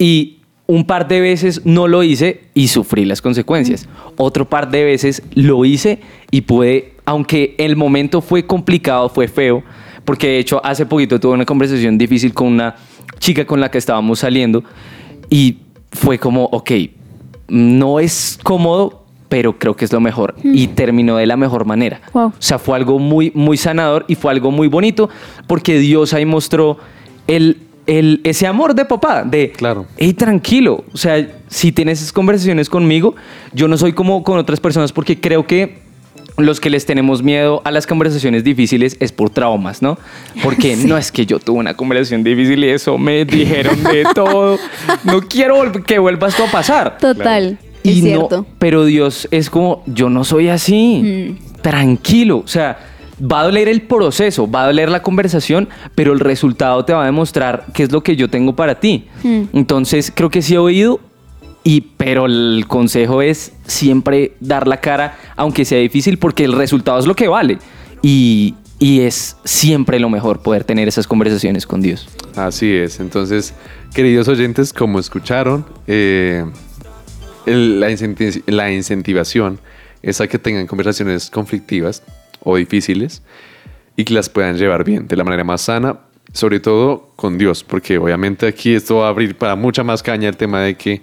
[0.00, 3.88] Y un par de veces no lo hice y sufrí las consecuencias.
[4.16, 9.62] Otro par de veces lo hice y pude, aunque el momento fue complicado, fue feo,
[10.04, 12.76] porque de hecho hace poquito tuve una conversación difícil con una
[13.18, 14.64] chica con la que estábamos saliendo
[15.28, 15.58] y
[15.92, 16.70] fue como, ok,
[17.48, 20.36] no es cómodo, pero creo que es lo mejor.
[20.42, 22.00] Y terminó de la mejor manera.
[22.12, 22.28] Wow.
[22.28, 25.10] O sea, fue algo muy, muy sanador y fue algo muy bonito
[25.46, 26.78] porque Dios ahí mostró
[27.26, 27.58] el,
[27.98, 29.86] el, ese amor de papá, de, Claro.
[29.98, 30.84] hey, tranquilo.
[30.92, 33.14] O sea, si tienes esas conversaciones conmigo,
[33.52, 35.78] yo no soy como con otras personas porque creo que
[36.36, 39.98] los que les tenemos miedo a las conversaciones difíciles es por traumas, ¿no?
[40.42, 44.58] Porque no es que yo tuve una conversación difícil y eso me dijeron de todo.
[45.04, 46.96] No quiero que vuelva esto a pasar.
[46.98, 48.46] Total, es Y no, cierto.
[48.58, 51.36] pero Dios es como, yo no soy así.
[51.60, 52.38] Tranquilo.
[52.38, 52.78] O sea,
[53.20, 57.02] va a doler el proceso, va a doler la conversación, pero el resultado te va
[57.02, 59.06] a demostrar qué es lo que yo tengo para ti.
[59.52, 61.00] Entonces, creo que sí he oído.
[61.62, 66.98] Y, pero el consejo es siempre dar la cara, aunque sea difícil, porque el resultado
[66.98, 67.58] es lo que vale.
[68.00, 72.08] Y, y es siempre lo mejor poder tener esas conversaciones con Dios.
[72.34, 72.98] Así es.
[72.98, 73.52] Entonces,
[73.92, 76.46] queridos oyentes, como escucharon, eh,
[77.44, 79.58] el- la, incenti- la incentivación
[80.02, 82.02] es a que tengan conversaciones conflictivas
[82.42, 83.22] o difíciles
[83.96, 86.00] y que las puedan llevar bien, de la manera más sana,
[86.32, 90.28] sobre todo con Dios, porque obviamente aquí esto va a abrir para mucha más caña
[90.28, 91.00] el tema de que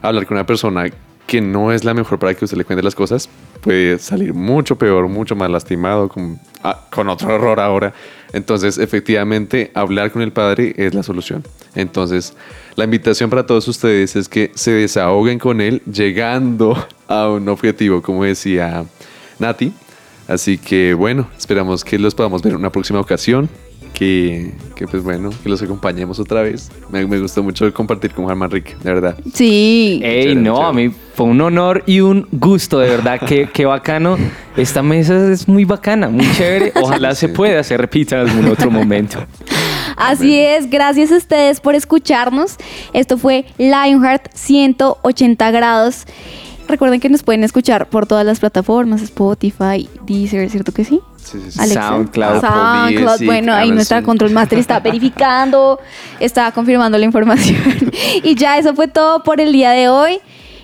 [0.00, 0.90] hablar con una persona
[1.26, 3.28] que no es la mejor para que usted le cuente las cosas
[3.62, 7.94] puede salir mucho peor, mucho más lastimado, con, ah, otro error ahora.
[8.34, 11.44] Entonces, efectivamente, hablar con el Padre es la solución.
[11.74, 12.34] Entonces,
[12.74, 16.76] la invitación para todos ustedes es que se desahoguen con Él llegando
[17.08, 18.84] a un objetivo, como decía
[19.38, 19.72] Nati.
[20.28, 23.48] Así que, bueno, esperamos que los podamos ver en una próxima ocasión.
[23.92, 26.70] Que, que, pues bueno, que los acompañemos otra vez.
[26.90, 29.16] Me, me gustó mucho compartir con Juan Manrique, de verdad.
[29.34, 30.00] Sí.
[30.02, 30.68] Ey, Chévere, no, chévere.
[30.68, 34.16] a mí fue un honor y un gusto, de verdad, qué, qué bacano.
[34.56, 36.72] Esta mesa es muy bacana, muy chévere.
[36.82, 39.18] Ojalá se pueda, se repita en algún otro momento.
[39.96, 42.56] Así es, gracias a ustedes por escucharnos.
[42.94, 46.06] Esto fue Lionheart 180 grados.
[46.72, 51.02] Recuerden que nos pueden escuchar por todas las plataformas, Spotify, Deezer, ¿cierto que sí?
[51.18, 51.60] Sí, sí, sí.
[51.60, 51.88] Alexa.
[51.88, 52.40] SoundCloud.
[52.40, 53.10] SoundCloud.
[53.10, 55.78] Music, Bueno, ahí nuestra control master está verificando,
[56.18, 57.60] está confirmando la información.
[58.22, 60.18] y ya eso fue todo por el día de hoy.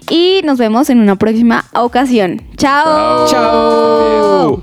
[0.09, 2.41] Y nos vemos en una próxima ocasión.
[2.57, 3.29] Chao.
[3.29, 4.63] Chao.